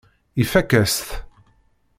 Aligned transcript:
Ifakk-as-t. 0.43 1.07